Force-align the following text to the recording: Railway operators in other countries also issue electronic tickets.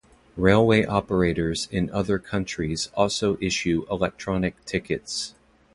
Railway 0.35 0.83
operators 0.83 1.67
in 1.69 1.91
other 1.91 2.17
countries 2.17 2.89
also 2.95 3.37
issue 3.39 3.85
electronic 3.91 4.65
tickets. 4.65 5.35